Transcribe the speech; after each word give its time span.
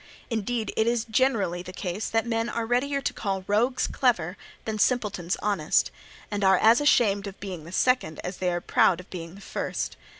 Indeed 0.31 0.73
it 0.75 0.87
is 0.87 1.05
generally 1.05 1.61
the 1.61 1.71
case 1.71 2.09
that 2.09 2.25
men 2.25 2.49
are 2.49 2.65
readier 2.65 3.01
to 3.01 3.13
call 3.13 3.43
rogues 3.45 3.85
clever 3.85 4.35
than 4.65 4.79
simpletons 4.79 5.37
honest, 5.43 5.91
and 6.31 6.43
are 6.43 6.57
as 6.57 6.81
ashamed 6.81 7.27
of 7.27 7.39
being 7.39 7.65
the 7.65 7.71
second 7.71 8.19
as 8.23 8.37
they 8.37 8.51
are 8.51 8.61
proud 8.61 8.99
of 8.99 9.11
being 9.11 9.35
the 9.35 9.41
first. 9.41 9.97